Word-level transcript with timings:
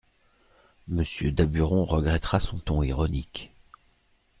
Monsieur 0.87 1.31
Daburon 1.31 1.85
regretta 1.85 2.39
son 2.39 2.57
ton 2.57 2.81
ironique. 2.81 3.51